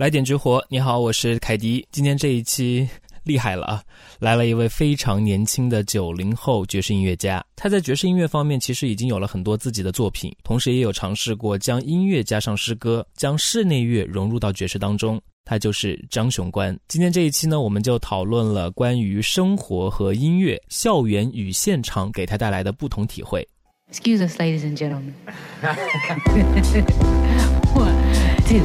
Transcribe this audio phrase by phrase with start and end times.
[0.00, 1.86] 来点绝活，你好，我是凯迪。
[1.92, 2.88] 今天这一期
[3.22, 3.82] 厉害了啊，
[4.18, 7.44] 来了一位非常年轻的九零后爵士音乐家。
[7.54, 15.20] 他在爵士音乐方面其实已经有了很多自己的作品，同时也有尝试过将音乐加上诗歌，将室内乐融入到爵士当中。
[15.44, 16.74] 他就是张雄关。
[16.88, 23.46] 今天这一期呢，我们就讨论了关于生活和音乐、校园与现场给他带来的不同体会。
[23.92, 25.12] Excuse us, ladies and gentlemen.
[27.74, 27.92] One,
[28.48, 28.62] two.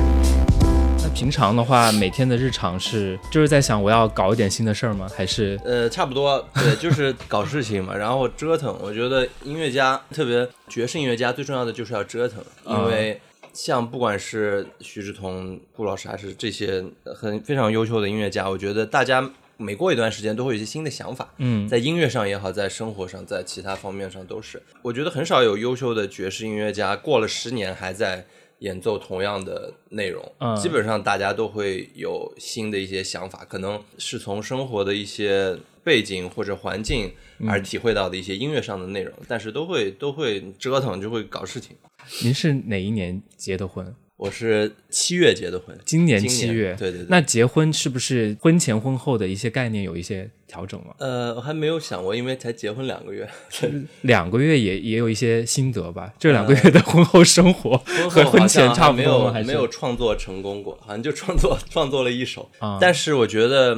[1.15, 5.09] 那平常的话，每天的日常是就是在想我要搞一点新的事儿吗？
[5.15, 8.77] 还是呃，差不多，对，就是搞事情嘛，然后折腾。
[8.81, 13.19] 我觉得音乐家，特别爵士音乐家，最重要的就是要折腾，因为
[13.53, 16.83] 像不管是徐志同、顾老师，还是这些
[17.15, 24.61] 很非常优秀的音乐家，我觉得大家每过一段时间都会有一些新的想法，嗯在音乐上也好，在生活上，在其他方面上都是。
[24.81, 28.25] 我觉得很少有优秀的爵士音乐家过了十年还在
[28.59, 37.13] 演奏同样的内容，嗯基本上大家都会有新的一些想法，可能是从生活的一些背景或者环境
[37.47, 41.75] 而体会到的一些音乐上的内容，但是都会都会折腾，就会搞事情。
[42.23, 43.95] 您是哪一年结的婚？
[44.25, 46.75] 我是七月结的婚，今年今七月。
[46.79, 47.05] 对对对。
[47.07, 50.95] 那结婚是不是婚前婚后的一些概念有一些调整了？
[50.97, 53.29] 呃，我还没有想过，因为才结婚两个月，
[54.01, 56.11] 两个月也也有一些心得吧？
[56.17, 57.77] 这两个月的婚后生活
[58.09, 59.33] 和婚前差还没有不多吗？
[59.33, 62.49] 还是没有创作成功过，好像就创作创作了一首。
[62.57, 63.77] 啊但是我觉得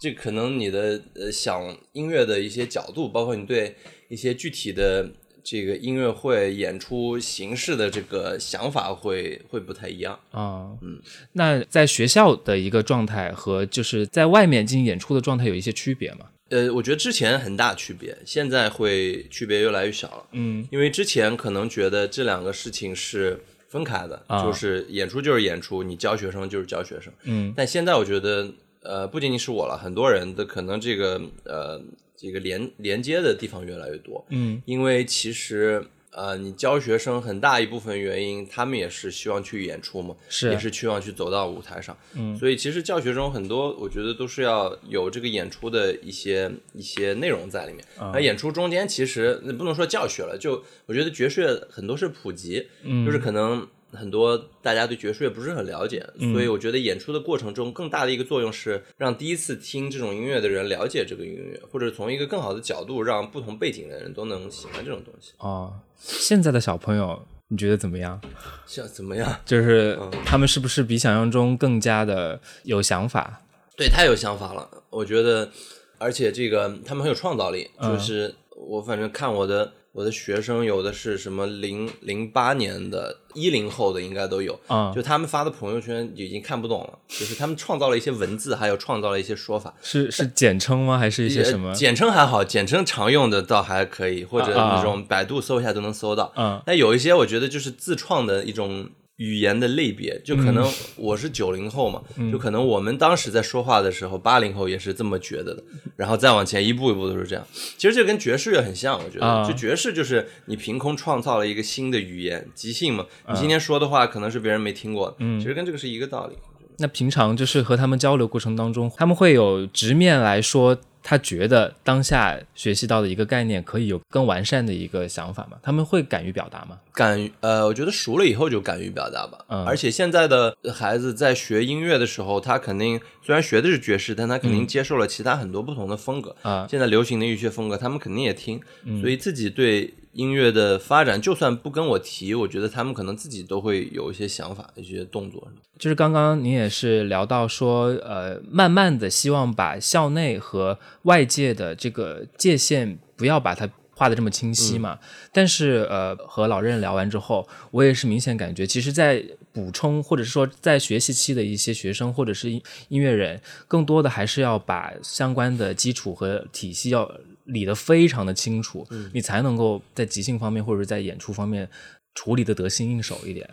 [0.00, 3.76] 这可能你的呃想音乐的一些角度，包括你对
[4.08, 5.10] 一些具体的
[5.44, 10.18] 这个音乐会演出形式的这个想法会会不太一样。
[10.30, 11.00] 啊，嗯，
[11.32, 16.26] 那在学校的一个状态和就是在外面进行演出的状态有一些区别吗？
[16.50, 20.26] 呃，我觉得之前很大区别，现在会区别越来越小了。
[20.32, 27.10] 嗯因为之前可能觉得这两个事情是分开的，啊就是演出就是演出，你教学生就是教学生。
[27.24, 31.80] 嗯但现在我觉得，呃，不仅仅是我了，很多人的可能这个呃
[32.22, 34.62] 这个连连接的地方越来越多，嗯。
[34.64, 40.50] 因为其实呃你教学生很大一部分原因，他们也是希望去演出嘛，是。
[40.50, 42.36] 也是希望去走到舞台上，嗯。
[42.38, 53.04] 所以其实教学中很多我觉得都是要有这个演出的一些一些内容在里面，啊那、演出中间其实那不能说教学了，就我觉得爵士乐很多是普及，嗯。
[53.04, 65.32] 就是可能很多大家对爵士乐不是很了解，嗯所以我觉得演出的过程中更大的一个作用是让第一次听这种音乐的人了解这个音乐，或者从一个更好的角度让不同背景的人都能喜欢这种东西。
[65.38, 68.20] 哦，现在的小朋友你觉得怎么样？
[68.66, 69.40] 像怎么样？
[69.44, 73.42] 就是嗯他们是不是比想象中更加的有想法？
[73.76, 75.50] 对，太有想法了，我觉得，
[75.98, 89.74] 而且这个他们很有创造力，嗯就是我反正看我的我的学生有的是什么零零八年的、一零后的应该都有，嗯就他们发的朋友圈已经看不懂了，就是他们创造了一些文字，还有创造了一些说法。
[89.82, 90.96] 是是简称吗？
[90.96, 91.74] 还是一些什么呃？
[91.74, 96.32] 简称还好，简称常用的倒还可以，或者那种百度搜一下都能搜到。
[96.36, 105.62] 嗯但有一些我觉得就是自创的一种语言的类别，就可能我是九零后嘛，就可能我们当时在说话的时候，八零后也是这么觉得的，
[105.96, 107.46] 然后再往前一步一步都是这样。
[107.76, 109.42] 其实这跟爵士乐很像，我觉啊。
[109.42, 113.06] 得，就爵士就是你凭空创造了一个新的语言，即兴嘛。
[113.28, 116.36] 你今天说的话可能是别人没听过的，其实跟这个是一个道理。
[116.78, 125.58] 那平常就是和他们交流过程当中，他们会有直面来说，他觉得当下学习到的一个概念可以有更完善的一个想法吗？
[125.62, 126.78] 他们会敢于表达吗？
[126.94, 129.44] 敢于呃，我觉得熟了以后就敢于表达吧。
[129.48, 136.34] 嗯而且现在的孩子在学音乐的时候，他肯定虽然学的是爵士，但他肯定接受了其他很多不同的风格。
[136.42, 138.60] 啊现在流行的乐风格，他们肯定也听，
[139.00, 145.48] 所以自己对音乐的发展，就算不跟我提，我觉得他们可能自己都会有一些想法、一些动作。
[145.78, 154.98] 就是刚刚您也是聊到说，呃，慢慢的希望把校内和外界的这个界限不要把它画的这么清晰嘛。
[155.32, 167.10] 但是呃，和老任聊完之后，我也是明显感觉，其实，在补充或者是说在学习期的一些学生或者是音音乐人，更多的还是要把相关的基础和体系要
[167.44, 171.68] 理得非常的清楚，你才能够在即兴方面或者是在演出方面
[172.14, 173.48] 处理的得心应手一点。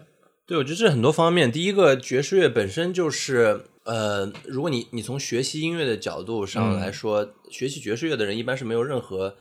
[0.46, 1.52] 对，我觉得这很多方面。
[1.52, 9.36] 第一个，爵士乐本身就是，呃，如果你你从学习音乐的角度上来说，学习爵士乐的人一般是没有任何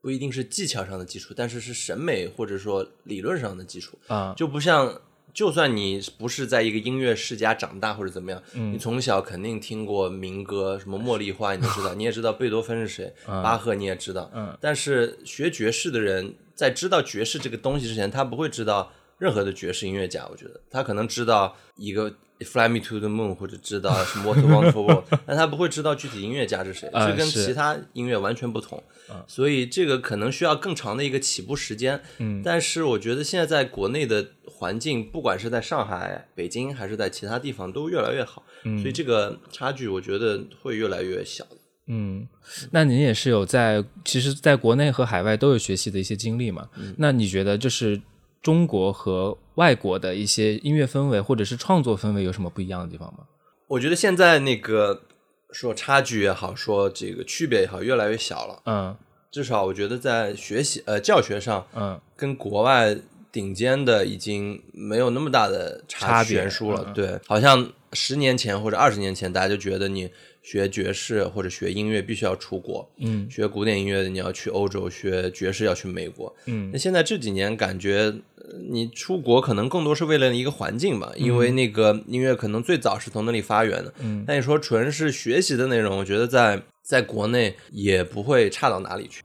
[0.00, 5.00] 不一定是技巧上的基础，但是是审美或者说理论上的基础，啊就不像。
[5.34, 14.30] 就算你不是在一个音乐世家长大或者怎么样，你从小肯定听过民歌，什么茉莉花你都知道， 你也知道贝多芬是谁，巴赫你也知道。
[14.32, 28.82] 嗯但是学爵士的人在知道爵士这个东西之前，他不会知道任何的爵士音乐家，我觉得他可能知道一个 Fly Me to the Moon 或者知道 什么 What a Wonderful World，但他不会知道具体音乐家是谁，啊这跟其他音乐完全不同。
[29.26, 32.00] 所以这个可能需要更长的一个起步时间。
[32.18, 38.42] 嗯，但是我觉得现在在国内的环境，不管是在上海、北京还是在其他地方，都越来越好。
[38.64, 41.46] 嗯，所以这个差距，我觉得会越来越小。
[41.86, 42.26] 嗯，
[42.70, 46.66] 那您也是有在，其实在国内和海外都有学习的一些经历嘛？
[46.96, 48.00] 那你觉得就是
[48.44, 53.20] 中国和外国的一些音乐氛围或者是创作氛围有什么不一样的地方吗？
[53.66, 55.00] 我觉得现在那个
[55.50, 58.60] 说差距也好，说这个区别也好，越来越小了。
[58.66, 58.94] 嗯
[59.32, 62.96] 至少我觉得在学习呃教学上，嗯跟国外
[63.32, 66.84] 顶尖的已经没有那么大的差别悬殊了。
[66.86, 70.08] 嗯对，好像十年前或者二十年前，大家就觉得你
[70.44, 76.32] 学爵士或者学音乐必须要出国，嗯学古典音乐的你要去欧洲，学爵士要去美国。
[76.44, 83.92] 嗯那现在这几年感觉，呃你出国可能更多是为了一个环境吧，因为那个音乐可能最早是从那里发源的。
[84.00, 89.22] 嗯但你说纯是学习的内容，我觉得在在国内也不会差到哪里去。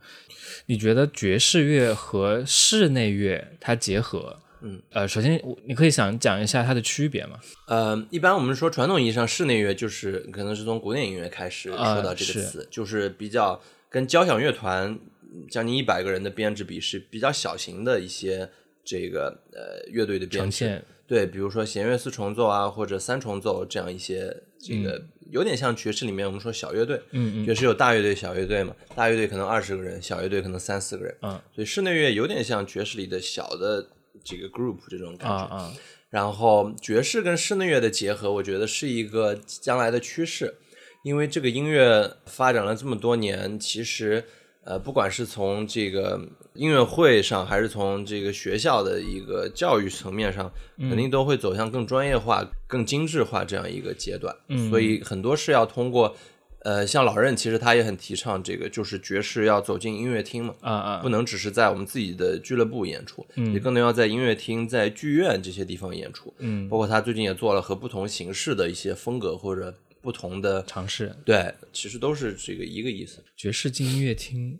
[0.67, 7.39] 你觉得爵士乐和室内乐它结合，嗯，呃，首先我你可以想讲一下它的区别吗？
[7.67, 14.91] 呃，一般我们说传统意义上室内乐就是可能是从古典音乐开始啊说到这个是词，就是比较跟交响乐团
[15.23, 18.49] 嗯将近一百个人的编制比是比较小型的一些
[18.83, 20.81] 这个呃乐队的编制。
[21.07, 25.01] 对，比如说弦乐四重奏啊，或者三重奏这样一些，这个、
[25.31, 33.87] 有点像爵士里面我们说小乐队，嗯嗯爵士有大乐队、小乐队嘛，大乐队可能二十个人，小乐队可能三四个人，嗯所以室内乐有点像爵士里的小的
[34.29, 35.35] 这个 group 这种感觉。
[35.35, 35.73] 啊啊
[36.09, 40.55] 然后爵士跟室内乐的结合，我觉得是一个将来的趋势，
[41.03, 44.25] 因为这个音乐发展了这么多年，其实
[44.63, 46.19] 呃，不管是从这个
[46.55, 54.35] 音乐会上，还是从这个学校的一个教育层面上，肯定都会走向更专业化、更精致化这样一个阶段。
[54.47, 56.15] 嗯所以很多是要通过。
[56.61, 66.33] 呃，像老任其实他也很提倡这个，就是爵士要走进音乐厅嘛，啊啊，不能只是在我们自己的俱乐部演出，也更能要在音乐厅、在剧院这些地方演出。
[66.39, 73.23] 嗯包括他最近也做了和不同形式的一些风格或者不同的，尝试对，其实都是这个一个意思。
[73.37, 74.57] 爵士进音乐厅，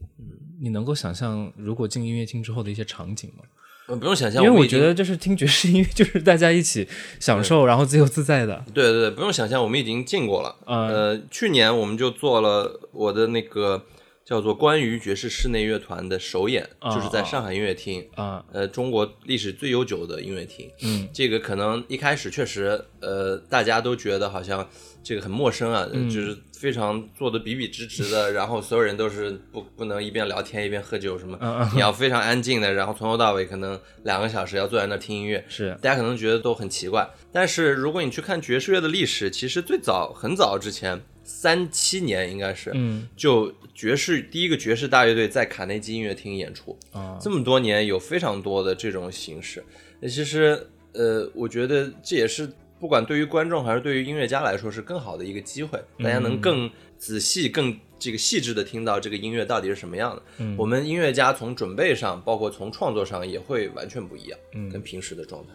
[0.62, 3.44] 你能够想象如果进音乐厅之后的一些场景吗？
[3.90, 6.88] 呃不用想象，因为我觉得就是听爵士音乐，就是大家一起
[7.20, 8.64] 享受，然后自由自在的。
[8.74, 10.56] 对对对，不用想象，我们已经进过了。
[10.66, 13.84] 嗯呃，去年我们就做了我的那个
[14.24, 18.08] 叫做关于爵士室内乐团的首演，啊就是在上海音乐厅。
[18.16, 24.68] 啊，呃，中国历史最悠久的音乐厅，嗯，这个可能一开始确实，呃，大家都觉得好像
[25.04, 26.10] 这个很陌生啊，嗯。
[26.10, 35.78] 就是非常做的笔笔直直的， 然后所有人都是不不能一边聊天一边喝酒什么，嗯你要非常安静的，然后从头到尾可能两个小时要坐在那听音乐，是。
[35.82, 49.64] 大家可能觉得都很奇怪，但是如果你去看爵士乐的历史，其实最早很早之前，三七年应该是，嗯，就爵士第一个爵士大乐队在卡内基音乐厅演出，啊，这么多年有非常多的这种形式，
[50.02, 52.50] 那其实呃，我觉得这也是
[52.80, 60.22] 不管对于观众还是对于音乐家来说是更好的一个机会，大家能更仔细、更这个细致的听到这个音乐到底是什么样的。
[60.58, 64.40] 我们音乐家从准备上，包括从创作上也会完全不一样，
[64.72, 65.54] 跟平时的状态。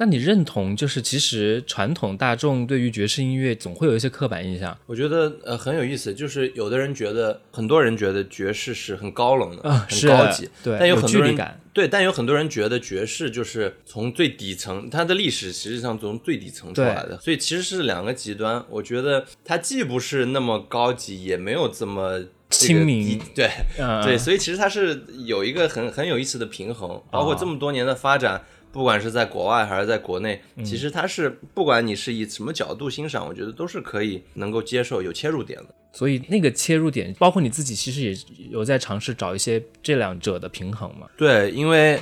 [0.00, 18.64] 那你认同就是其实传统大众对于爵士音乐总会有一些刻板印象我觉得呃很有意思，就是有的人觉得，很多人觉得爵士是很高冷的，啊，很高级，对，但有很多人感，对，但有很多人觉得爵士就是从最底层，它的历史实际上从最底层出来的，所以其实是两个极端。
[18.70, 28.42] 我觉得它既不是那么高级，也没有这么亲民低对嗯对，所以其实它是有一个很很有意思的平衡，包括这么多年的发展。
[28.72, 35.74] 不管是在国外还是在国内，其实它是不管你是以什么角度欣赏，我觉得都是可以能够接受，有切入点的。
[35.92, 38.14] 所以那个切入点，包括你自己其实也
[38.48, 41.08] 有在尝试找一些这两者的平衡嘛。
[41.16, 42.00] 对，因为，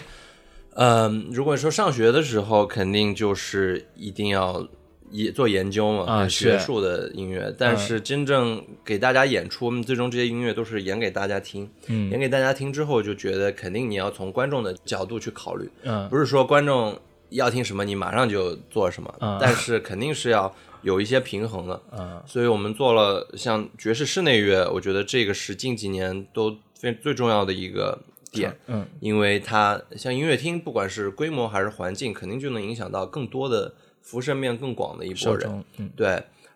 [0.74, 4.68] 嗯、如果说上学的时候，肯定就是一定要
[5.10, 7.54] 也做研究嘛，啊学术的音乐。
[7.58, 11.68] 但是真正给大家演出，我们最终这些音乐都是演给大家听。
[11.86, 16.98] 嗯演给大家听之后，就觉得肯定你要从观众的角度去考虑，嗯不是说观众
[17.30, 21.80] 要听什么你马上就做什么，嗯但是肯定是要有一些平衡的。
[21.96, 27.98] 嗯所以我们做了像爵士室内乐，我觉得这个是近几年都非最重要的一个
[28.30, 33.74] 点点，嗯因为它像音乐厅，不管是规模还是环境，肯定就能影响到更多的
[34.08, 35.64] 辐射面更广的一波人。
[35.76, 36.06] 嗯对，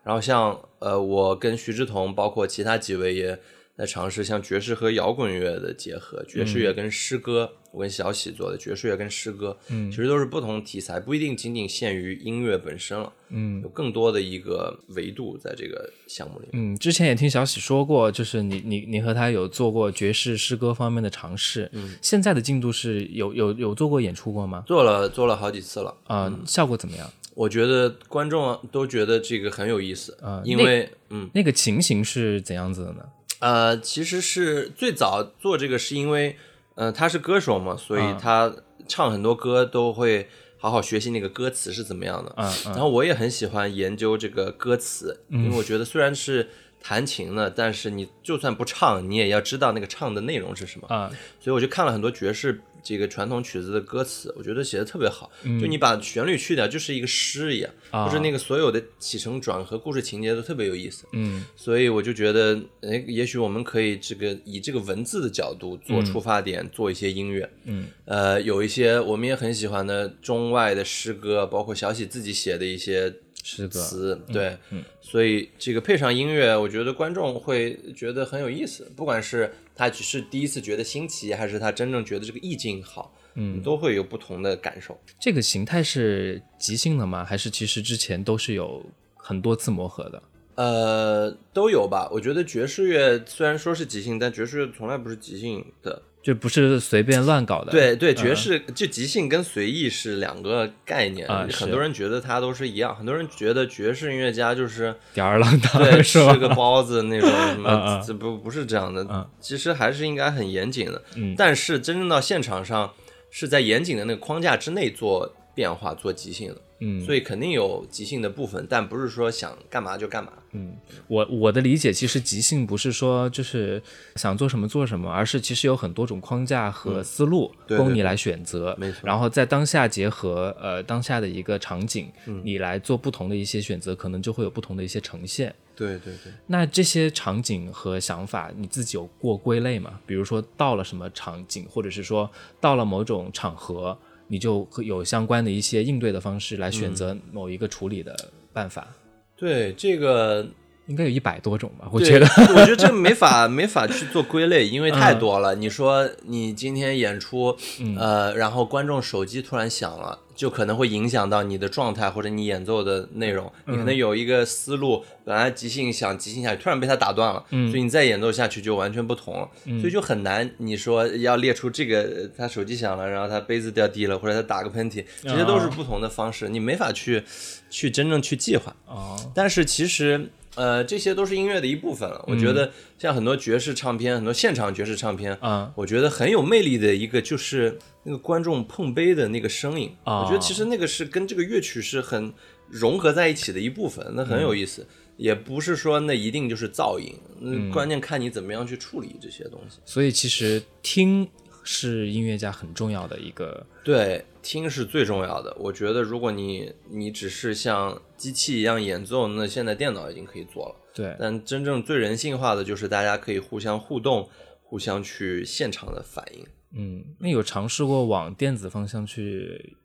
[0.02, 3.38] 然后像呃，我跟徐志同，包括其他几位也
[3.76, 16.52] 在尝试像爵士和摇滚乐的结合，爵士乐跟诗歌，我跟小喜做的爵士乐跟诗歌，嗯，其实都是不同题材，不一定仅仅限于音乐本身了，嗯有更多的一个维度在这个项目里面。
[16.54, 24.64] 嗯，之前也听小喜说过，就是你你你和他有做过爵士诗歌方面的尝试，嗯，现在的进度是有有有做过演出过吗？
[24.66, 27.10] 做了做了好几次了，啊、效果怎么样？
[27.34, 33.04] 我觉得观众都觉得这个很有意思，啊那因为嗯那个情形是怎样子的呢？
[33.40, 36.36] 呃，其实是最早做这个是因为，
[36.74, 38.54] 呃，他是歌手嘛，所以啊他
[38.86, 42.32] 唱很多歌都会好好学习那个歌词是怎么样的。
[42.36, 46.48] 嗯嗯然后我也很喜欢研究这个歌词，因为我觉得虽然是
[46.80, 50.86] 弹琴的，但是你就算不唱，你也要知道那个唱的内容是什么。
[50.88, 51.10] 啊
[51.40, 55.30] 所以我就看了很多爵士这个传统曲子的歌词，我觉得写的特别好。
[55.42, 61.06] 就你把旋律去掉，就是一个诗一样，啊就是那个所有的起承转合、故事情节都特别有意思。
[61.12, 67.48] 嗯所以我就觉得，哎，也许我们可以这个以这个文字的角度做出发点，做一些音乐。
[67.64, 74.56] 嗯，呃，有一些我们也很喜欢的中外的诗歌，包括小喜自己写的一些诗歌词，对，
[75.00, 84.96] 所以这个配上音乐，我觉得观众会觉得很有意思，不管是他只是第一次觉得新奇，还是他真正觉得这个意境好，嗯，都会有不同的感受。
[85.18, 87.24] 这个形态是即兴的吗？
[87.24, 88.86] 还是其实之前都是有
[89.16, 90.22] 很多次磨合的？
[90.54, 92.08] 呃，都有吧。
[92.12, 96.00] 我觉得爵士乐虽然说是即兴，但爵士乐从来不是即兴的。
[96.22, 97.72] 就不是随便乱搞的。
[97.72, 106.32] 对对，爵士就即兴跟随意是两个概念，啊很多人觉得它都是一样，很多人觉得爵士音乐家就是吊儿郎当对是吧？
[106.32, 111.34] 吃个包子那种什嗯么，不不是这样的嗯，其实还是应该很严谨的嗯。
[111.36, 112.92] 但是真正到现场上，
[113.30, 120.32] 是在严谨的那个框架之内做变化、做即兴的，嗯，所以肯定有即兴的部分，但不是说想干嘛就干嘛。
[120.54, 123.80] 嗯我我的理解，其实即兴不是说就是
[124.16, 135.54] 想做什么做什么，而是其实有很多种框架和思路供你来选择，没错然后在当下结合呃当下的一个场景，嗯你来做不同的一些选择，可能就会有不同的一些呈现。
[135.74, 140.00] 对对对，那这些场景和想法，你自己有过归类吗？
[140.04, 143.98] 比如说到了什么场景，或者是说到了某种场合，
[144.32, 148.16] 你就会有相关的一些应对的方式来选择某一个处理的
[148.50, 148.88] 办法。
[149.36, 150.46] 对这个
[150.86, 152.26] 应该有一百多种吧，我觉得。
[152.56, 155.54] 我觉得这没法没法去做归类，因为太多了。
[155.54, 157.54] 你说你今天演出，
[157.98, 163.52] 呃，然后观众手机突然响了，就可能会影响到你的状态或者你演奏的内容。
[163.64, 169.48] 你可能有一个思路，本来即兴想即兴下去，突然被他打断了，所以你再演奏下去就完全不同了。
[169.80, 177.22] 所以就很难，你说要列出这个他手机响了，然后他杯子掉地了，或者他打个喷嚏，这些都是不同的方式，你没法去
[177.70, 178.74] 去真正去计划。
[178.88, 182.24] 哦，但是其实，呃，这些都是音乐的一部分了。
[182.26, 189.94] 我觉得像很多爵士唱片，很多现场爵士唱片，嗯我觉得很有魅力的一个就是那个观众碰杯的那个声音。
[190.04, 192.32] 哦我觉得其实那个是跟这个乐曲是很
[192.68, 194.86] 融合在一起的一部分，那很有意思。
[195.18, 199.78] 也不是说那一定就是噪音，嗯，关键看你怎么样去处理这些东西。
[199.84, 201.28] 所以其实听
[201.62, 205.54] 是音乐家很重要的一个，对，听是最重要的。
[205.60, 210.76] 我觉得，如果你你只是像机器一样演奏，那现在电脑已经可以做了。
[210.94, 214.28] 对，但真正最人性化的就是大家可以互相互动，
[214.62, 216.44] 互相去现场的反应。
[216.74, 219.76] 嗯，那有尝试过往电子方向去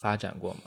[0.00, 0.60] 发展过吗？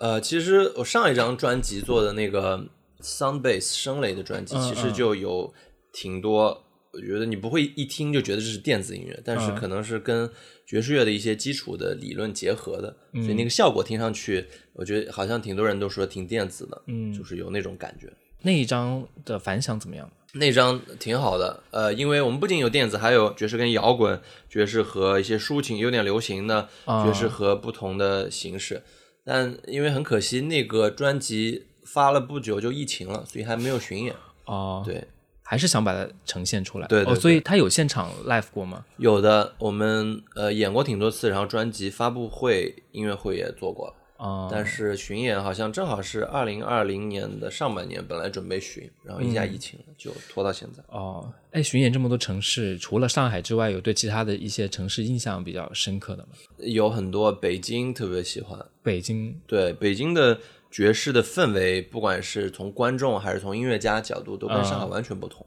[0.00, 2.66] 呃，其实我上一张专辑做的那个
[3.00, 5.52] Soundbase 声雷的专辑，嗯其实就有
[5.92, 10.30] 挺多，我觉得你不会一听就觉得这是电子音乐，但是嗯可能是跟
[10.66, 18.10] 爵士乐的一些基础的理论结合的，嗯所以那个效果听上去，我觉得好像挺多人都说挺电子的，嗯就是有那种感觉。
[18.42, 20.10] 那一张的反响怎么样？
[20.34, 28.82] 那张挺好的，呃，因为我们不仅有电子，还有爵士跟摇滚，爵士和一些抒情、有点流行的啊爵士和不同的形式。
[29.24, 34.14] 但因为很可惜，那个专辑发了不久就疫情了，所以还没有巡演。
[34.44, 35.04] 哦，，对，
[35.42, 36.86] 还是想把它呈现出来。
[36.86, 38.84] 对对所以他有现场 live 过吗？
[38.96, 43.94] 有的我们呃演过挺多次，然后专辑发布会、音乐会也做过了。
[44.20, 50.82] 哦，但是巡演好像正好是二零二零年的上半年，本来准备巡，然后一下疫情了，就拖到现在。
[50.88, 56.28] 哦，哎，巡演这么多城市，除了上海之外，有对其他的一些城市印象比较深刻的吗？
[56.58, 60.38] 有很多北京特别喜欢，北京，对北京的
[60.70, 65.46] 爵士的氛围，不管是从观众还是从音乐家角度，都跟上海完全不同。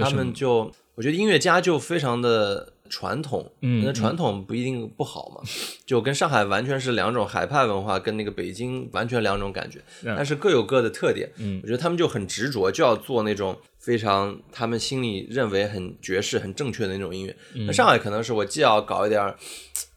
[0.00, 5.40] 他们就我觉得音乐家就非常的传统，嗯那传统不一定不好嘛，
[5.86, 11.30] 就跟上海完全是两种海派文化，跟那个北京完全两种感觉，嗯但是各有各的特点。
[11.36, 17.36] 嗯我觉得他们就很执着，就要做那种非常他们心里认为很爵士、很正确的那种音乐。
[17.54, 19.32] 嗯那上海可能是我既要搞一点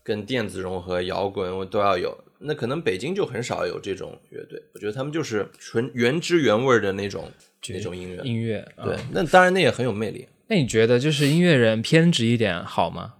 [0.03, 2.15] 跟电子融合、摇滚，我都要有。
[2.37, 7.31] 那可能北京就很少有这种乐队，我觉得他们就是纯原汁原味的那种
[7.69, 8.21] 那种音乐。
[8.23, 8.63] 音乐？
[8.83, 10.27] 对啊，那当然那也很有魅力。
[10.51, 13.13] 那你觉得就是音乐人偏执一点好吗？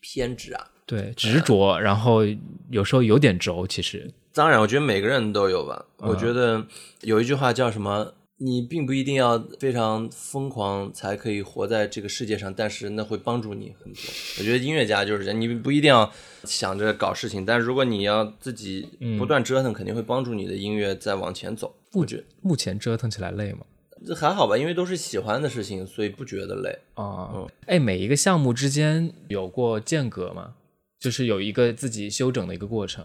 [0.00, 2.22] 偏执啊，对，执着，然后
[2.70, 5.84] 有时候有点轴，其实当然，我觉得每个人都有吧。
[5.98, 6.66] 嗯我觉得
[7.02, 8.14] 有一句话叫什么？
[8.38, 14.00] 你并不一定要非常疯狂才可以活在这个世界上，但是那会帮助你很多。
[14.38, 16.10] 我觉得音乐家就是这样，你不一定要
[16.44, 21.74] 想着搞事情，但是如果你要自己嗯不断折腾，肯定会帮助你的音乐再往前走。
[21.90, 23.58] 不觉目前折腾起来累吗？
[24.06, 26.78] 这还好吧，因为都是喜欢的事情，所以不觉得累。
[26.94, 30.54] 啊，哎，每一个项目之间有过间隔吗？
[30.98, 33.04] 就是有一个自己休整的一个过程。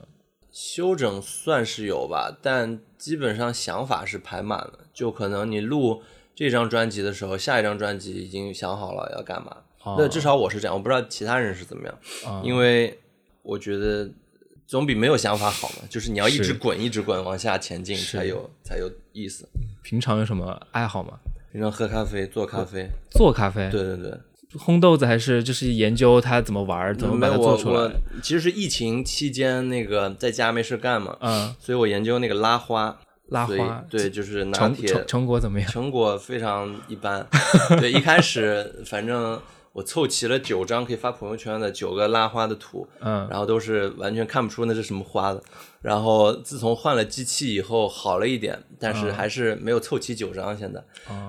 [0.51, 4.79] 修整算是有吧，但基本上想法是排满了。
[4.93, 6.03] 就可能你录
[6.35, 9.57] 这张专辑的时候，下一张专辑已经想好了要干嘛。
[9.83, 11.97] 哦那至少我是这样，我不知道其他人是怎么样。
[12.25, 12.97] 啊因为
[13.41, 14.09] 我觉得
[14.65, 15.75] 总比没有想法好嘛。
[15.89, 19.47] 就是你要一直滚，一直滚往下前进，才有才有意思。
[19.81, 21.19] 平常有什么爱好吗？
[21.51, 24.11] 平常喝咖啡、做咖啡，做咖啡，对对对，
[24.59, 27.91] 烘豆子还是就是研究它怎么玩，怎么把它做出来我我。
[28.21, 32.99] 其实是疫情期间那个在家没事干嘛，嗯，所以我研究那个拉花。
[33.29, 35.71] 拉花，对，就是拿铁成成成果怎么样？
[35.71, 37.25] 成果非常一般。
[37.79, 39.39] 对，一开始反正
[39.73, 45.43] 我凑齐了九张可以发朋友圈的九个拉花的图，嗯然后都是完全看不出那是什么花的。
[45.81, 50.55] 然后自从换了机器以后好了一点，但是还是没有凑齐九张。
[50.57, 50.81] 现在，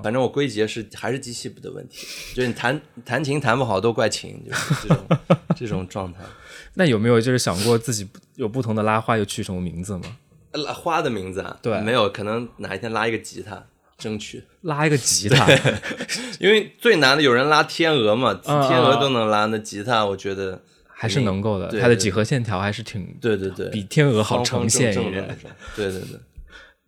[0.02, 5.06] 反正我归结是还是机器的问题，就是你弹弹琴弹不好都怪琴，就是这种
[5.56, 6.20] 这种状态。
[6.74, 10.18] 那有没有就是想过自己有不同的拉花，又取什么名字吗？
[10.52, 13.64] 拉花的名字啊，对没有，可能哪一天拉一个吉他，
[13.98, 14.42] 争取。
[14.62, 15.46] 拉一个吉他，
[16.40, 21.68] 因为最难的有人拉天鹅嘛，嗯天鹅都能拉，那吉他我觉得还是能够的。
[21.80, 25.36] 它的几何线条还是挺对对对，比天鹅好呈现一点。
[25.76, 26.18] 对对对，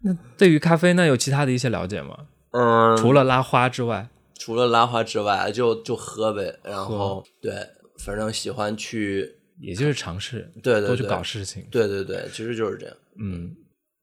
[0.03, 2.17] 那对于咖啡，那有其他的一些了解吗？
[2.53, 6.59] 嗯，除了拉花之外，除了拉花之外，就就喝呗。
[6.65, 7.53] 然后对，
[7.99, 11.67] 反正喜欢去，也就是尝试，对对多去对搞事情。
[11.71, 12.97] 对对对，其实就是这样。
[13.19, 13.55] 嗯，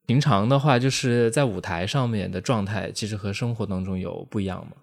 [0.05, 4.73] 平常的话，就是在舞台上面的状态，其实和生活当中有不一样吗？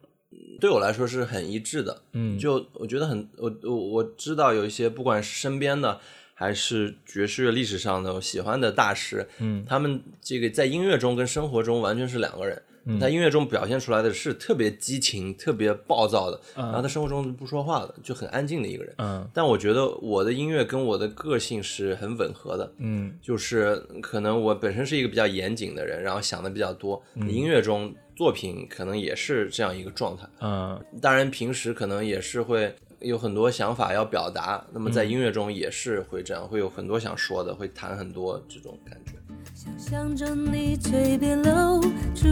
[0.61, 5.99] 对我来说是很一致的，嗯就我觉得很，我我我知道有一些不管是身边的
[6.35, 12.63] 还是爵士乐历史上的我喜欢的大师，嗯他们这个在音乐中跟生活中完全是两个人。
[12.85, 12.99] 嗯。
[12.99, 18.95] 在音乐中表现出来的是特别激情、特别暴躁的，然后他生活中不说话的，就很安静的一个人。
[18.99, 19.29] 嗯。
[19.33, 23.15] 但我觉得我的音乐跟我的个性是很吻合的，嗯。
[23.21, 27.31] 就是可能我本身是一个比较严谨的人，然后想的比较多，嗯。
[27.31, 30.29] 音乐中作品可能也是这样一个状态。
[30.41, 30.79] 嗯。
[31.01, 39.13] 当然，平时可能也是会有很多想法要表达，那么在音乐中也是会这样，会有很多想说的，会谈很多这种感觉。
[39.60, 41.82] 想象着你嘴边露
[42.14, 42.28] 出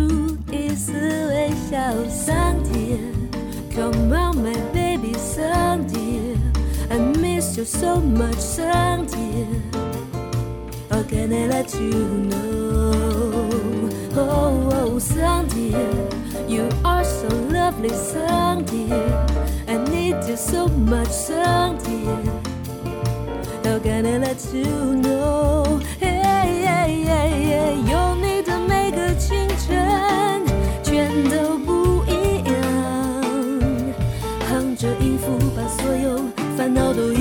[0.52, 1.78] 一丝微笑，
[2.10, 3.00] 上天，
[3.74, 6.38] Come on my baby，上天，
[6.90, 9.48] I miss you so much，上天，
[10.90, 11.92] How can I let you
[12.30, 15.74] know？Oh, oh, 上天，
[16.48, 18.88] You are so lovely，上天，
[19.66, 22.06] I need you so much，上天。
[23.64, 26.07] How can I let you know？Hey, hey, hey, hey,
[27.87, 30.43] 有你的每个清晨，
[30.83, 32.55] 全都不一样。
[34.49, 36.21] 哼着音符，把所有
[36.57, 37.13] 烦恼都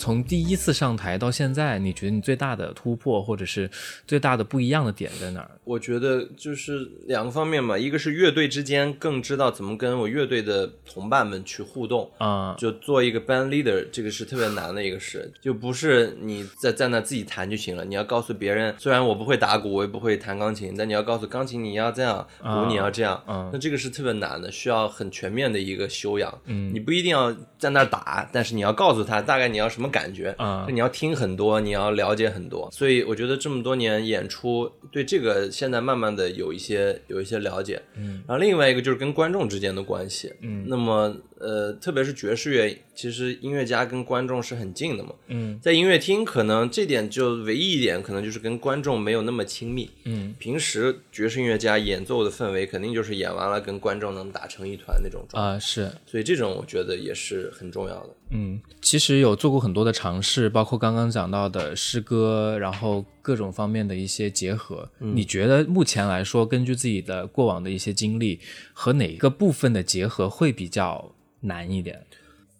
[0.00, 3.70] 从第一次上台到现在，你觉得你最大的突破或者是
[4.06, 5.50] 最大的不一样的点在哪儿？
[5.64, 26.36] 我觉得就是两个方面嘛，一个是乐队之间更知道怎么跟我乐队的同伴们去互动，啊、就做一个 band leader，这个是特别难的一个事，就不是你在在那自己弹就行了，你要告诉别人，虽然我不会打鼓，我也不会弹钢琴，但你要告诉钢琴你要这样，鼓你要这样，嗯那这个是特别难的，需要很全面的一个修养。
[26.46, 58.10] 嗯，你不一定要在那儿打，但是你要告诉他大概你要什么感感觉啊就你要听很多，你要了解很多，所以我觉得这么多年演出对这个现在慢慢的有一些有一些了解，嗯，然后另外一个就是跟观众之间的关系，嗯，那么呃，特别是爵士乐，其实音乐家跟观众是很近的嘛，嗯，在音乐厅可能这点就唯一一点可能就是跟观众没有那么亲密，嗯，平时爵士音乐家演奏的氛围肯定就是演完了跟观众能打成一团那种状态，啊、是，所以这种我觉得也是很重要的。
[58.32, 64.88] 嗯，其实有做过很多的尝试，包括刚刚讲到的诗歌，然后各种方面的一些结合。
[64.98, 68.38] 你觉得目前来说，根据自己的过往的一些经历，
[68.72, 72.04] 和哪一个部分的结合会比较难一点？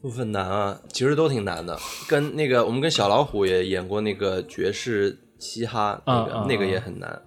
[0.00, 1.78] 部分难啊，其实都挺难的。
[2.08, 7.20] 跟那个我们跟小老虎也演过那个爵士嘻哈，那个、那个啊也很难。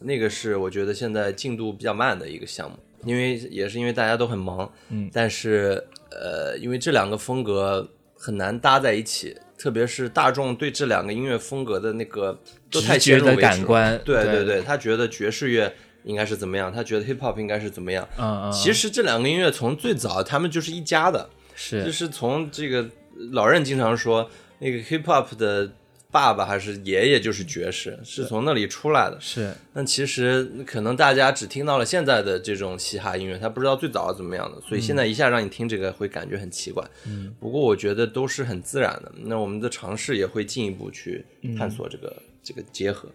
[0.00, 12.38] 那个是我觉得现在进度比较慢的一个项目，因为也是因为大家都很忙，嗯，但是呃，因为这两个风格很难搭在一起，特别是大众对这两个音乐风格的那个
[12.70, 18.08] 都太直觉的先入为主感官对对对，他觉得爵士乐应该是怎么样，他觉得 hip hop 应该是怎么样。
[18.18, 22.88] 嗯嗯，其实这两个音乐从最早他们就是一家的，是就是从这个
[23.32, 24.30] 老任经常说，
[24.60, 25.70] 那个 hip hop 的
[26.10, 29.18] 爸爸还是爷爷就是爵士，是从那里出来的。
[29.20, 36.82] 是，但其实可能大家只听到了现在的这种嘻哈音乐，他不知道最早是怎么样的，所以现在一下让你听这个会感觉很奇怪。
[37.06, 39.12] 嗯，不过我觉得都是很自然的。
[39.24, 41.26] 那我们的尝试也会进一步去
[41.58, 43.06] 探索这个、这个结合。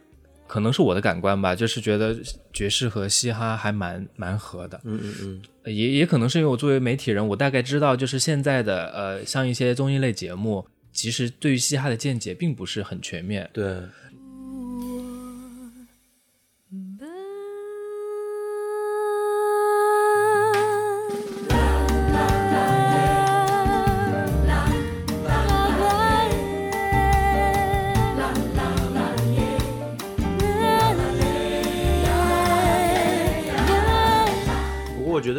[0.54, 2.16] 可能是我的感官吧，就是觉得
[2.54, 4.80] 爵士和嘻哈还蛮蛮合的。
[4.84, 13.50] 嗯嗯嗯，也也可能是因为我作为媒体人，我大概知道，就是现在的呃，像一些综艺类节目，其实对于嘻哈的见解并不是很全面。
[13.52, 13.80] 对。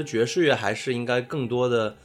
[0.04, 1.96] 得爵士乐还是应该更多的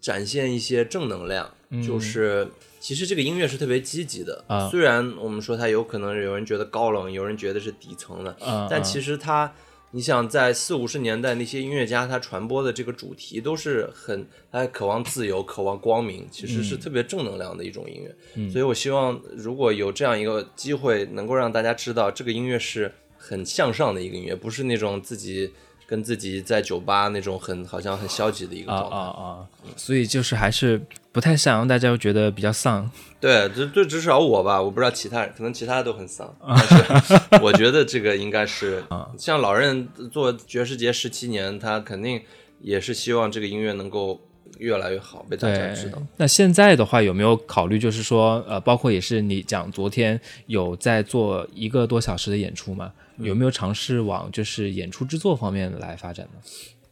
[0.00, 1.48] 展现一些正能量，
[1.86, 2.48] 就是
[2.80, 4.44] 其实这个音乐是特别积极的。
[4.48, 8.34] 啊虽然我们说它有可能有人觉得高冷，有人觉得是底层的，
[8.68, 9.52] 但其实它，
[9.92, 18.50] 你想在四五十年代那些音乐家他传播的这个主题都是很，他渴望自由，渴望光明，其实是特别正能量的一种音乐。
[18.50, 25.52] 所以我希望如果有这样一个机会，能够让大家知道这个音乐是很向上的一个音乐，不是那种自己。
[25.92, 29.46] 跟自己在酒吧那种很好像很消极的一个啊状态，啊啊！
[29.76, 30.80] 所以就是还是
[31.12, 32.90] 不太想让大家觉得比较丧。
[33.20, 38.82] 对，这这至少我吧，我不知道其他人，可能其他都很丧， 但是我觉得这个应该是，
[39.18, 42.22] 像老任做爵士节十七年，他肯定
[42.62, 44.18] 也是希望这个音乐能够
[44.62, 52.92] 越来越好，被大家知道。，那现在的话有没有考虑，就是说，呃，包括也是你讲昨天有在做一个多小时的演出吗？
[53.18, 56.40] 有没有尝试往就是演出制作方面来发展呢？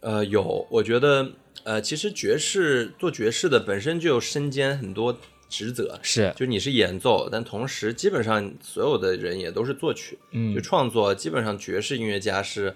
[0.00, 1.30] 呃，有，我觉得，
[1.62, 5.16] 呃，其实爵士做爵士的本身就有身兼很多
[5.48, 12.74] 职责，是，就你是演奏，但同时基本上所有的人也都是作曲，嗯就创作，基本上爵士音乐家是。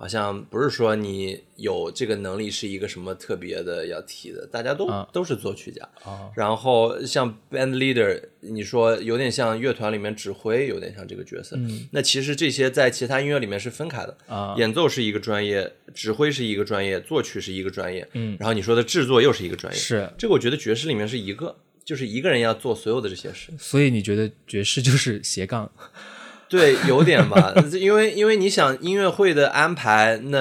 [0.00, 5.86] 好像不是说你有这个能力是一个什么特别的要提的，大家都、啊都是作曲家。
[6.06, 11.54] 哦然后像 band leader，你说有点像乐团里面指挥，有点像这个角色。
[11.56, 14.16] 嗯那其实这些在其他音乐里面是分开的。
[14.26, 23.52] 啊，演奏是一个专业，指挥是一个专业，作曲是一个专业，嗯然后你说的制作又是一个专业，是，这个我觉得爵士里面是一个，就是一个人要做所有的这些事。
[23.58, 25.70] 所以你觉得爵士就是斜杠？
[26.50, 30.38] 对，有点吧， 因为因为你想音乐会的安排，那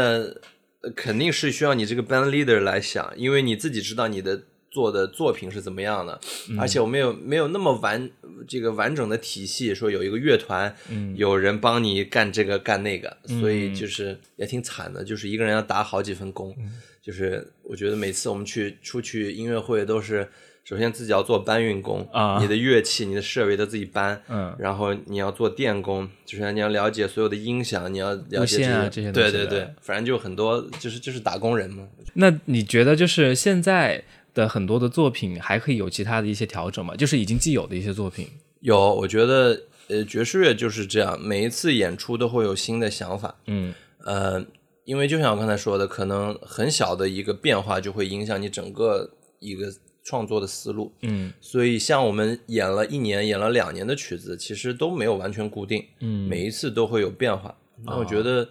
[0.81, 4.41] 呃肯定是需要你这个 band leader 来想，因为你自己知道你的
[4.71, 6.19] 做的作品是怎么样的，
[6.59, 8.09] 而且我没有没有那么完
[8.47, 10.75] 这个完整的体系，说有一个乐团，
[11.15, 16.55] 有人帮你干这个干那个，所以就是也挺惨的，就是一个人要打好几份工，
[17.03, 20.27] 就是我觉得每次我们去出去音乐会都是。
[20.69, 22.37] 首先自己要做搬运工啊。
[22.39, 24.55] 你的乐器、你的设备都自己搬，嗯。
[24.59, 31.87] 然后你要做电工，就是你要了解所有的音响，你要了解这这些东西对对对，反正就很多，就是就是打工人嘛。
[32.13, 34.03] 那你觉得就是现在
[34.35, 36.95] 的很多的作品还可以有其他的一些调整吗？
[36.95, 38.27] 就是已经既有的一些作品，
[38.59, 43.73] 有，我觉得呃，爵士乐就是这样，每一次演出都会有新的想法，嗯。
[44.05, 44.45] 呃，
[44.85, 49.73] 因为就像我刚才说的，可能很小的一个变化就会影响你整个一个
[50.09, 51.31] 创作的思路，嗯。
[51.39, 56.27] 所以像我们演了一年、演了两年的曲子，其实都没有完全固定，嗯。
[56.27, 57.55] 每一次都会有变化。
[57.85, 58.49] 那我觉得，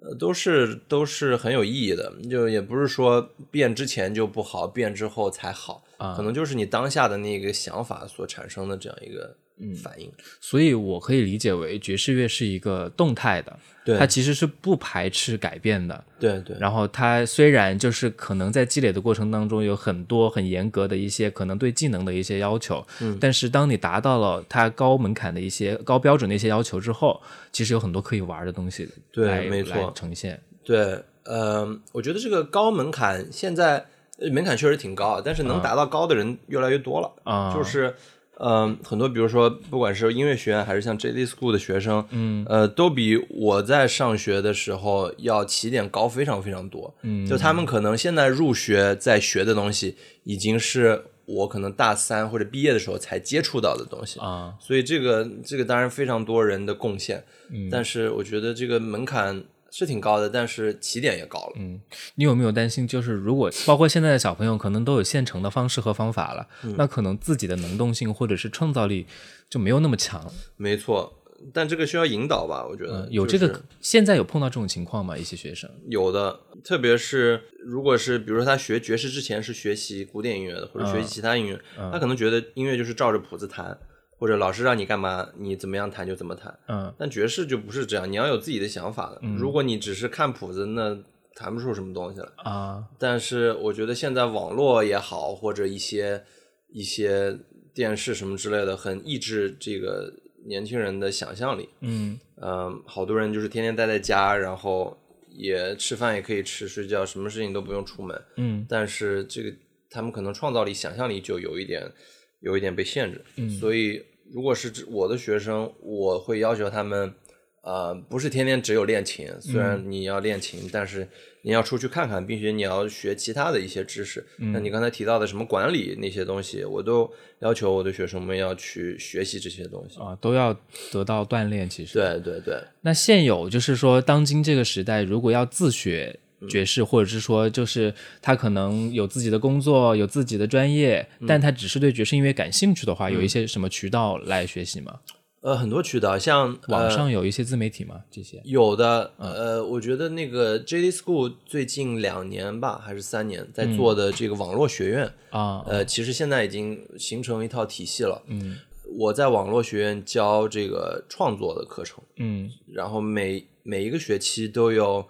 [0.00, 10.10] 呃都是都是很有意义的，就也不是说变之前就不好，变之后才好，啊可能就是你当下的那个想法所产生的这样一个嗯反应。
[10.40, 16.04] 所以我可以理解为爵士乐是一个动态的，对它其实是不排斥改变的。
[16.18, 27.20] 对对，然后它虽然就是可能在积累的过程当中有很多很严格的一些可能对技能的一些要求，嗯，但是当你达到了它高门槛的一些高标准的一些要求之后，
[27.52, 30.40] 其实有很多可以玩的东西对来没错来呈现。
[30.64, 33.84] 对，呃，我觉得这个高门槛现在呃
[34.32, 37.12] 门槛确实挺高，但是能达到高的人越来越多了。
[37.24, 37.94] 啊就是，
[38.38, 46.94] 嗯、很多比如说，不管是音乐学院还是像 JD School 的学生，嗯，呃，都比我在上学的时候要起点高非常非常多。
[47.02, 54.20] 嗯，就他们可能现在入学在学的东西，已经是我可能大三或者毕业的时候才接触到的东西。
[54.20, 59.42] 啊，所以这个这个当然非常多人的贡献，嗯，但是我觉得这个门槛
[59.78, 61.78] 是挺高的，但是起点也高了，嗯，
[62.14, 69.06] 你有没有担心，就是如果包括现在的小朋友可能都有现成的方式和方法了，那可能自己的能动性或者是创造力
[69.50, 70.32] 就没有那么强。
[70.56, 71.22] 没错。
[71.52, 75.14] 但这个需要引导吧，我觉得、嗯有这个，现在有碰到这种情况吗？
[75.18, 81.60] 一些学生有的，特别是如果是比如说他学爵士之前是学习古典音乐的，或者学习其他音乐，
[81.92, 83.78] 他可能觉得音乐就是照着谱子弹，
[84.18, 86.58] 或者老师让你干嘛，你怎么样弹就怎么弹。
[86.68, 89.20] 嗯，但爵士就不是这样，你要有自己的想法的。
[89.36, 90.98] 如果你只是看谱子，那
[91.34, 92.28] 弹不出什么东西来。
[92.38, 96.24] 啊，但是我觉得现在网络也好，或者一些
[96.68, 97.38] 一些
[97.74, 100.12] 电视什么之类的，很抑制这个
[100.46, 101.68] 年轻人的想象力。
[101.80, 104.96] 嗯嗯，好多人就是天天待在家，然后
[105.28, 108.22] 也吃饭也可以吃，睡觉，什么事情都不用出门。
[108.36, 109.52] 嗯但是这个
[109.90, 111.90] 他们可能创造力、想象力就有一点
[112.40, 113.24] 有一点被限制。
[113.36, 117.14] 嗯所以如果是指我的学生，我会要求他们。
[117.62, 121.08] 呃，不是天天只有练琴，虽然你要练琴，但是
[121.42, 124.24] 你要出去看看，并且你要学其他的一些知识。
[124.36, 129.98] 那你刚才提到的什么管理那些东西，我都要求我的学生们要去学习这些东西。
[129.98, 130.56] 啊，都要
[130.92, 131.68] 得到锻炼。
[131.68, 145.00] 其实，对对对，那现有就是说，当今这个时代，如果要自学爵士，或者是说，就是他可能有自己的工作，有自己的专业，但他只是对爵士音乐感兴趣的话，有一些什么渠道来学习吗？
[145.42, 148.00] 呃，很多渠道，像网呃上有一些自媒体吗？
[148.10, 148.40] 这些。
[148.44, 158.20] 有的，呃，我觉得那个 JD School 最近两年吧，还是三年，在做的这个网络学院，啊，呃，其实现在已经形成一套体系了。
[158.26, 158.56] 嗯，
[158.98, 162.50] 我在网络学院教这个创作的课程，嗯。
[162.66, 165.06] 然后每每一个学期都有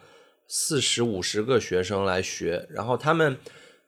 [0.48, 3.36] 四十五十个学生来学，然后他们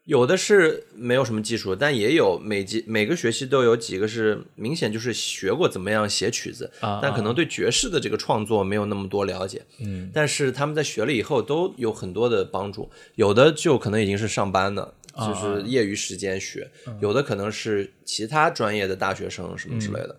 [0.05, 9.65] 有的是没有什么基础，但也有每季每个学期都有几个是明显就是学过怎么样写曲子，啊但可能对爵士的这个创作没有那么多了解。
[9.81, 20.19] 嗯，但是他们在学了以后都有很多的帮助，有的就可能已经是上班的，啊就是业余时间学，嗯有的可能是其他专业的大学生什么之类的。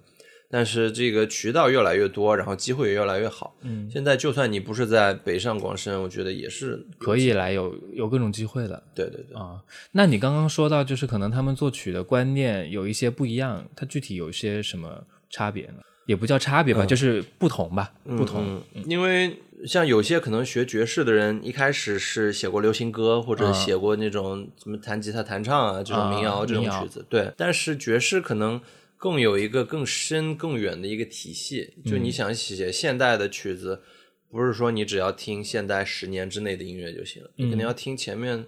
[0.49, 3.55] 但是这个渠道越来越多，然后机会也越来越好。
[3.61, 8.81] 嗯，现在就算你不是在北上广深，我觉得也是可以来有有各种机会的。
[8.95, 9.37] 对对对。
[9.37, 15.83] 啊，那你刚刚说到，就是可能他们作曲的观念有一些不一样，它具体有一些什么差别呢？
[16.07, 18.59] 也不叫差别吧，就是不同吧，不同。
[18.73, 27.31] 嗯，因为像有些可能学爵士的人，一开始是写过流行歌，或者写过那种什么弹吉他、弹唱啊这种民谣、啊这种曲子，对。
[27.37, 28.59] 但是爵士可能
[28.99, 33.81] 更有一个更深、更远的一个体系，就嗯你想写现代的曲子，
[34.29, 38.45] 不是说你只要听现代十年之内的音乐就行了，你肯定要听前面。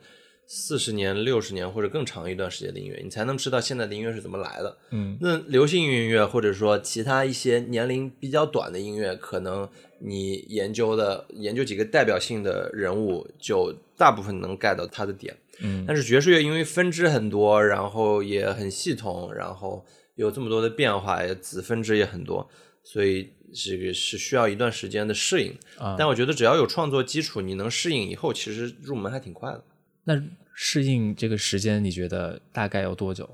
[0.53, 4.77] 四十年、六十年或者更长一段时间的音乐，你才能知道现在的音乐是怎么来的。
[4.89, 15.33] 嗯，那流行音乐或者说其他一些年龄比较短的音乐，可能你研究的研究几个代表性的人物，就大部分能 get 到他的点。
[15.61, 19.85] 嗯，但是爵士乐因为分支很多，然后也很系统，然后
[20.21, 22.47] 有这么多的变化，也子分支也很多，
[22.83, 25.51] 所以这个是需要一段时间的适应。
[25.77, 29.63] 啊但我觉得只要有创作基础，你能适应以后，其实入门还挺快的。
[30.05, 30.21] 那
[30.53, 33.27] 适应这个时间，你觉得大概要多久？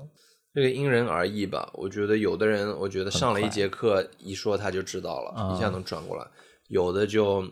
[0.54, 1.70] 这个因人而异吧。
[1.74, 6.24] 我觉得有的人，我觉得上了一节课，一说他就知道了，啊一下能转过来；
[6.68, 7.46] 有的就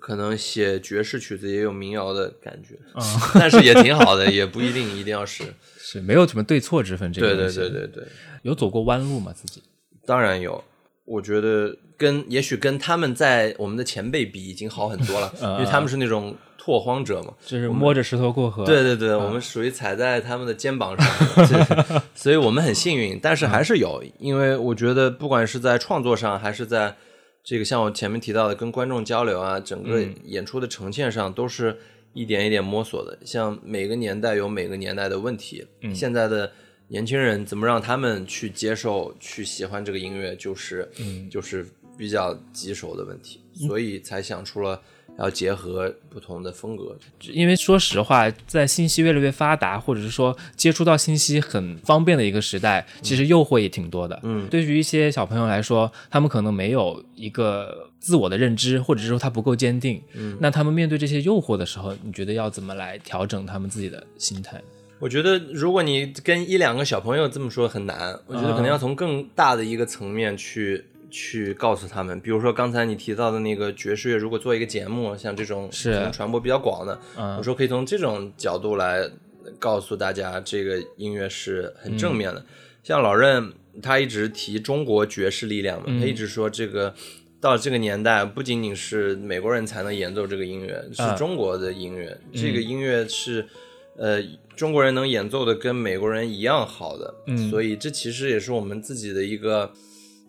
[0.00, 3.02] 可能写爵士曲子也有民谣的感觉，啊
[3.34, 5.44] 但是也挺好的，也不一定一定要是。
[5.78, 8.04] 是没有什么对错之分，这个对对对对对，
[8.42, 9.32] 有走过弯路吗？
[9.34, 9.62] 自己
[10.06, 10.62] 当然有。
[11.04, 17.34] 我觉得跟也许跟他们在我们的前辈比已经好很多了， 嗯因为他们是那种拓荒者嘛。
[17.44, 18.64] 就是摸着石头过河。
[18.64, 23.18] 对对对，我们属于踩在他们的肩膀上，对所以我们很幸运。
[23.20, 26.96] 但是还是有，因为我觉得不管是在创作上，还是在
[27.44, 30.14] 这个像我前面提到的，跟观众交流啊，整个嗯。
[30.24, 31.76] 演出的呈现上都是
[32.12, 33.18] 一点一点摸索的。
[33.24, 35.94] 像每个年代有每个年代的问题，嗯。
[35.94, 36.52] 现在的
[36.88, 41.28] 年轻人怎么让他们去接受、去喜欢这个音乐，就是、嗯。
[41.28, 44.80] 就是比较棘手的问题，所以才想出了
[45.18, 46.96] 要结合不同的风格。
[47.32, 54.18] 因为说实话，在信息越来越发达，或者是说接触到信息很方便的一个时代，其实诱惑也挺多的。
[54.22, 60.02] 嗯对于一些小朋友来说，他们可能没有一个自我的认知，或者是说他不够坚定。
[60.14, 64.60] 嗯，那他们面对这些诱惑的时候，你觉得要怎么来调整他们自己的心态？
[64.98, 72.18] 我觉得，如果你跟一两个小朋友这么说很难，我觉得可能要从更大的一个层面去、去告诉他们。
[72.18, 79.08] 比如说刚才你提到的那个爵士乐，如果做一个节目，像这种是传播比较广的，嗯我说可以从这种角度来
[79.58, 82.40] 告诉大家，这个音乐是很正面的。
[82.40, 82.46] 嗯
[82.82, 86.94] 像老任他一直提中国爵士力量嘛，嗯他一直说这个。
[87.40, 92.16] 到这个年代，不仅仅是美国人才能演奏这个音乐，是啊中国的音乐。
[92.32, 93.44] 这个嗯音乐是，
[93.96, 94.22] 呃，
[94.54, 97.12] 中国人能演奏的跟美国人一样好的。
[97.26, 99.72] 嗯所以这其实也是我们自己的一个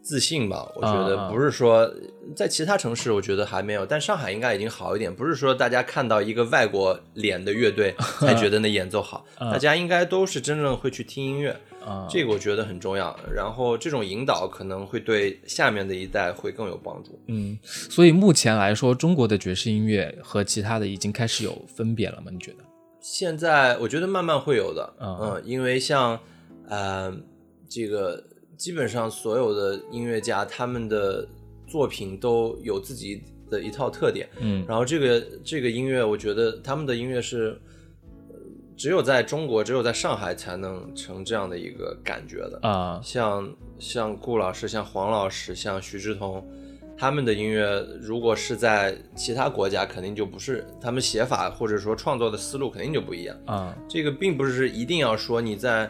[0.04, 0.70] 自信吧。
[0.76, 1.92] 我觉得不是说
[2.36, 5.14] 在其他城市，我觉得还没有，但上海应该已经好一点。
[5.14, 11.58] 不是说大家看到一个外国脸的乐队 才觉得那演奏好，大家应该都是真正会去听音乐。
[11.86, 13.14] 啊这个我觉得很重要。
[13.34, 17.20] 然后这种引导可能会对下面的一代会更有帮助。
[17.28, 22.32] 嗯，所以目前来说，中国的爵士音乐和其他的已经开始有分别了吗？
[22.32, 22.60] 你觉得？
[23.02, 26.18] 现在我觉得慢慢会有的，嗯嗯，因为像
[26.70, 27.14] 呃
[27.68, 28.24] 这个
[28.58, 31.28] 基本上所有的音乐家他们的
[31.68, 37.60] 作品都有自己的一套特点，嗯然后这个这个音乐，我觉得他们的音乐是。
[38.30, 38.40] 呃
[38.76, 42.60] 只有在中国，只有在上海才能成这样的一个感觉的。
[42.64, 46.44] 啊像像顾老师、像黄老师、像徐志同，
[46.98, 53.38] 他们的音乐如果是在其他国家，肯定就不是他们写法或者说创作的思路肯定就不一样。
[53.46, 55.90] 啊这个并不是一定要说你在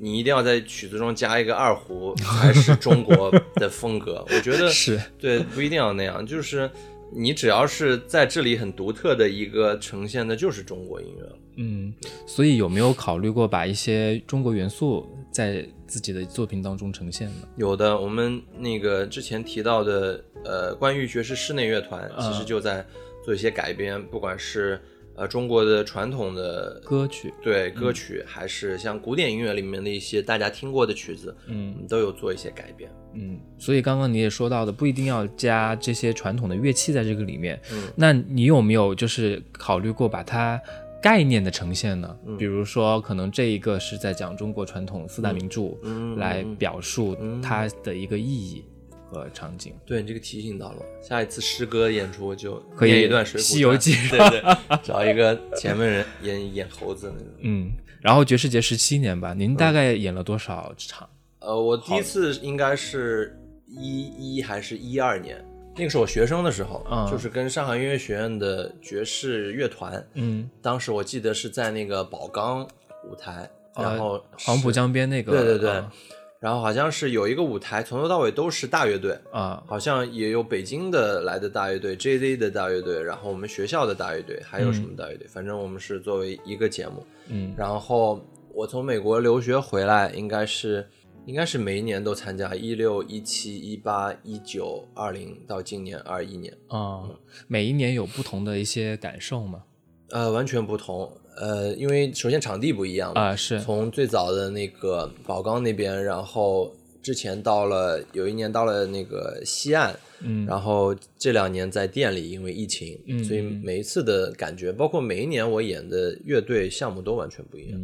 [0.00, 4.24] 你一定要在曲子中加一个二胡才是中国的风格。
[4.34, 6.70] 我觉得是对，不一定要那样，就是
[7.12, 11.38] 你只要是在这里很独特的一个呈现的，就是中国音乐了。
[11.56, 11.92] 嗯，
[12.26, 17.48] 所以有没有考虑过把一些中国元素在自己的作品当中呈现呢？
[17.56, 22.86] 有的，我们那个之前提到的，呃，关于爵士室内乐团，其实就在
[23.22, 24.80] 做一些改编，不管是
[25.20, 32.90] 呃中国的传统的歌曲，对歌曲，还是像古典音乐里面的一些大家听过的曲子，嗯都有做一些改变。
[33.12, 37.60] 嗯，所以刚刚你也说到的，不一定要加这些传统的乐器在这个里面。
[37.70, 40.58] 嗯那你有没有就是考虑过把它
[41.02, 42.16] 概念的呈现呢？
[42.26, 48.64] 嗯比如说，可能这一个是在讲中国传统四大名著，嗯来表述嗯它的一个意义
[49.10, 49.74] 和场景。
[49.84, 57.32] 对你这个提醒到了，下一次诗歌演出就可以念一段《水浒西游记》对对，找一个前面人演演猴子那种。
[57.40, 61.08] 嗯，然后爵士节十七年吧，您大概演了多少场？
[61.40, 65.42] 呃，我第一次应该是一一还是一二年，
[65.74, 72.62] 那个是我学生的时候，嗯就是跟上海音乐学院的爵士乐团，嗯，当时我记得是在那个宝钢
[73.08, 75.92] 舞台，然后呃黄浦江边那个，对对对，啊
[76.40, 85.26] 然后好像是有一个舞台，从头到尾都是大乐队，啊好像也有北京的来的大乐队，JZ 的大乐队，然后我们学校的大乐队，还有什么大乐队？
[85.28, 87.06] 反正我们是作为一个节目。
[87.28, 88.18] 嗯然后
[88.54, 90.88] 我从美国留学回来，应该是
[91.26, 97.02] 应该是每一年都参加，一六、一七、一八、一九、二零到今年二一年，啊，
[97.48, 99.64] 每一年有不同的一些感受吗？
[100.08, 101.12] 呃，完全不同。
[101.40, 106.70] 呃，因为首先场地不一样嘛啊，是从最早的那个宝钢那边，然后
[107.02, 117.80] 之前到了有一年到了那个西岸，嗯然后这两年在店里，因为疫情，嗯所以每一次的感觉，包括每一年我演的乐队项目都完全不一样。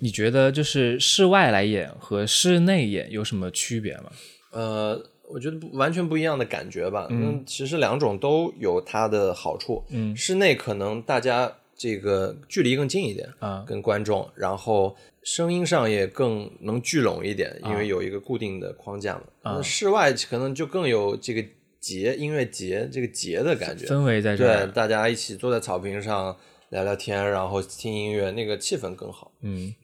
[0.00, 4.10] 你觉得就是室外来演和室内演有什么区别吗？
[4.50, 7.06] 呃，我觉得不完全不一样的感觉吧。
[7.10, 9.84] 嗯，其实两种都有它的好处。
[9.90, 19.22] 嗯室内可能大家这个距离更近一点啊跟观众，然后声音上也更能聚拢一点，因啊为有一个固定的框架嘛。
[19.44, 21.44] 那室外可能就更有这个
[21.80, 26.36] 节音乐节这个节的感觉，氛围在这对，大家一起坐在草坪上
[26.70, 29.30] 聊聊天，然后听音乐，那个气氛更好。
[29.42, 29.74] 嗯，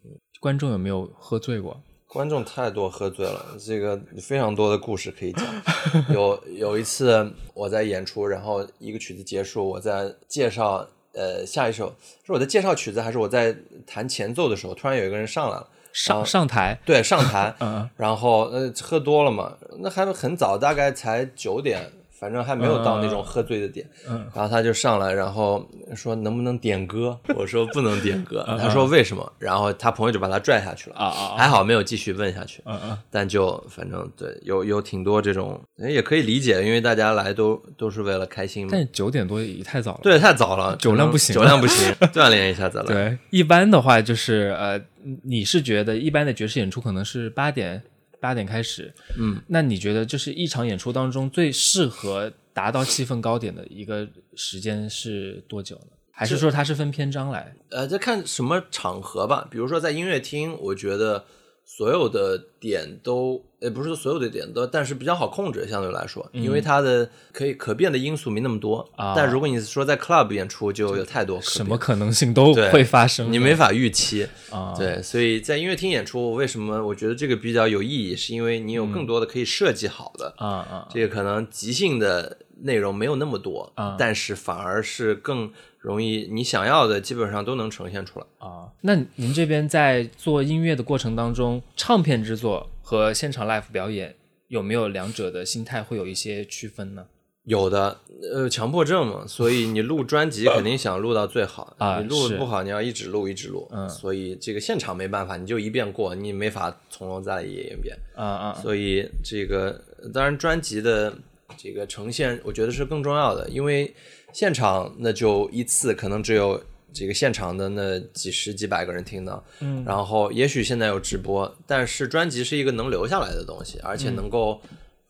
[0.41, 1.81] 观众有没有喝醉过？
[2.09, 5.47] 观众太多喝醉了，这个非常多的故事可以讲。
[6.13, 11.95] 有有一次我在演出，然后一个曲子结束，我在介绍呃下一首，
[12.25, 13.55] 是我在介绍曲子还是我在
[13.87, 17.89] 弹前奏的时候，突然有一个人上来了，上上台，对，上台， 嗯。
[17.97, 21.91] 然后呃喝多了嘛，那还很早，大概才九点
[22.23, 23.85] 反正还没有到那种喝醉的点。
[24.09, 27.19] 嗯然后他就上来，然后说能不能点歌？
[27.35, 28.45] 我说不能点歌。
[28.61, 29.33] 他说为什么？
[29.41, 30.95] 然后他朋友就把他拽下去了。
[30.97, 32.63] 啊啊啊还好没有继续问下去。
[32.65, 38.69] 嗯嗯但就反正对，有有挺多这种，也可以理解，因为大家来都都是为了开心嘛。
[38.71, 40.01] 但九点多也太早了。
[40.05, 42.87] 对，太早了，酒量不行酒量不行，锻炼一下再来。
[42.87, 44.81] 对，一般的话就是呃，
[45.25, 47.83] 你是觉得一般的爵士演出可能是八点
[48.23, 55.97] 八点开始，嗯，那你觉得就是一场演出当中最适合达到气氛高点的一个时间是多久呢？
[56.13, 57.53] 还是说它是分篇章来？
[57.71, 59.49] 呃，这看什么场合吧。
[59.51, 61.25] 比如说在音乐厅，我觉得
[61.65, 68.87] 所有的点都，呃，不是说所有的点都，但是比较好控制，相对来说，因为它的可以可变的因素没那么多。
[68.97, 74.27] 嗯啊但如果你说在 club 演出，就有太多什么可能性都会发生，你没法预期。
[74.51, 74.75] 啊？
[74.77, 78.17] 对，所以在音乐厅演出，为什么我觉得这个比较有意义？
[78.17, 88.27] 是因为你有更多的可以设计好的，啊啊这个可能即兴的内容没有那么多，啊但是反而是更容易，你想要的基本上都能呈现出来。
[88.39, 88.67] 啊！
[88.83, 94.17] 那您这边在做音乐的过程当中，唱片制作和现场 live 表演
[94.49, 97.07] 有没有两者的心态会有一些区分呢？
[97.45, 97.99] 有的，
[98.33, 109.83] 呃，强迫症嘛，所以你录专辑肯定想录到最好，啊你录不好，你要一直录一直录，嗯所以这个现场没办法，你就一遍过，你没法从头再来演一遍，啊啊所以这个
[110.15, 111.13] 当然专辑的
[111.57, 113.93] 这个呈现，我觉得是更重要的，因为
[114.33, 116.63] 现场那就一次可能只有
[116.93, 124.61] 这个现场的那几十几百个人听到，嗯然后也许现在有直播，但是专辑是一个能留下来的东西，而且能够、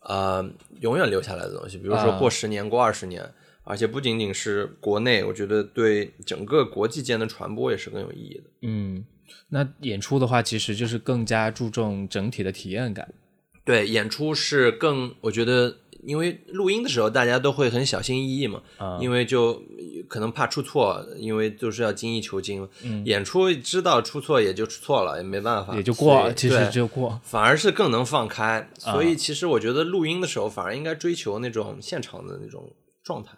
[0.01, 0.49] 呃
[0.81, 3.29] 永远留下来的东西，比如说啊过十年、过二十年。
[3.65, 8.51] 而且不仅仅是国内，我觉得对整个国际间的传播也是更有意义的。
[8.63, 9.05] 嗯，
[9.51, 13.15] 那演出的话，其实就是更加注重整体的体验感。
[13.65, 19.63] 对，演出是更，我觉得，因为录音的时候大家都会很小心翼翼嘛，啊因为就
[20.09, 22.69] 可能怕出错，因为就是要精益求精
[23.05, 27.21] 演出知道出错也就出错了，也没办法，也就过，所以其实对就过。
[27.23, 28.69] 反而是更能放开。
[28.83, 33.33] 啊所以其实我觉得录音的时候反而应该追求那种现场的那种状态。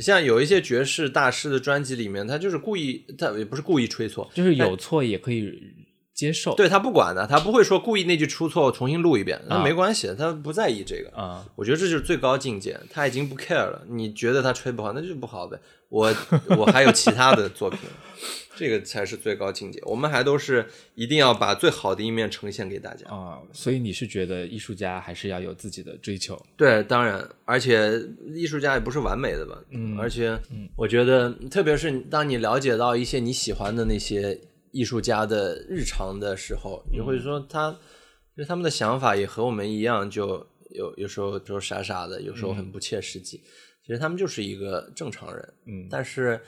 [0.00, 5.52] 像有一些爵士大师的专辑里面，他就是故意，他也不是故意吹错，就是有错也可以
[6.20, 6.54] 接受。
[6.54, 11.10] 对他不管的，他不会说故意那句出错我重新录一遍，那啊没关系，他不在意这个。
[11.16, 13.82] 啊，我觉得这就是最高境界，他已经不 care 了。
[13.88, 15.58] 你觉得他吹不好，那就不好呗。
[15.88, 16.14] 我
[16.58, 17.80] 我还有其他的作品，
[18.54, 19.80] 这个才是最高境界。
[19.84, 20.64] 我们还都是
[20.94, 23.08] 一定要把最好的一面呈现给大家。
[23.10, 26.40] 啊，所以你是觉得艺术家还是要有自己的追求？
[26.56, 28.00] 对，当然，而且
[28.32, 29.58] 艺术家也不是完美的吧。
[29.70, 30.38] 嗯而且
[30.76, 34.38] 我觉得，特别是当你了解到一些你喜欢的那些
[34.72, 37.76] 艺术家的日常的时候，你会说他，
[38.36, 43.42] 就他们的想法也和我们一样，就有有时候就傻傻的，有时候很不切实际。
[43.84, 45.54] 其实他们就是一个正常人。
[45.66, 45.88] 嗯。
[45.90, 46.40] 但是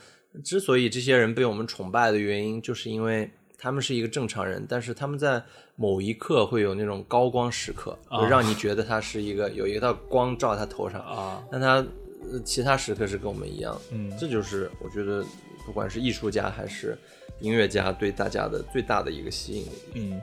[0.43, 5.43] 之所以这些人被我们崇拜的原因，就是因为他们是一个正常人，但是他们在
[5.75, 11.85] 某一刻会有那种高光时刻，会让你觉得他是一个有一道光照他头上啊，但他
[12.31, 14.11] 呃其他时刻是跟我们一样，嗯。
[14.17, 15.25] 这就是我觉得
[15.65, 16.97] 不管是艺术家还是
[17.39, 19.71] 音乐家对大家的最大的一个吸引力。
[19.95, 20.21] 嗯。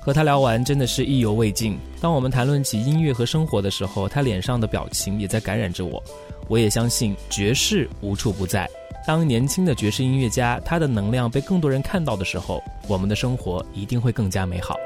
[0.00, 1.76] 和他聊完，真的是意犹未尽。
[2.00, 6.00] 当我们谈论起音乐和生活的时候，他脸上的表情也在感染着我。
[6.48, 8.70] 我也相信爵士无处不在。
[9.04, 14.76] 当年轻的爵士音乐家，他的能量被更多人看到的时候，我们的生活一定会更加美好。